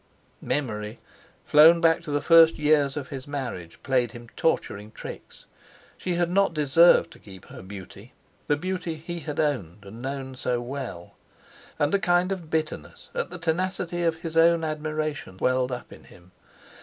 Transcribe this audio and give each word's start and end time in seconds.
Memory, 0.41 0.99
flown 1.45 1.79
back 1.79 2.01
to 2.01 2.09
the 2.09 2.23
first 2.23 2.57
years 2.57 2.97
of 2.97 3.09
his 3.09 3.27
marriage, 3.27 3.77
played 3.83 4.13
him 4.13 4.29
torturing 4.35 4.89
tricks. 4.91 5.45
She 5.95 6.15
had 6.15 6.31
not 6.31 6.55
deserved 6.55 7.11
to 7.11 7.19
keep 7.19 7.45
her 7.49 7.61
beauty—the 7.61 8.57
beauty 8.57 8.95
he 8.95 9.19
had 9.19 9.39
owned 9.39 9.85
and 9.85 10.01
known 10.01 10.33
so 10.33 10.59
well. 10.59 11.13
And 11.77 11.93
a 11.93 11.99
kind 11.99 12.31
of 12.31 12.49
bitterness 12.49 13.11
at 13.13 13.29
the 13.29 13.37
tenacity 13.37 14.01
of 14.01 14.15
his 14.17 14.35
own 14.35 14.63
admiration 14.63 15.37
welled 15.37 15.71
up 15.71 15.93
in 15.93 16.05
him. 16.05 16.31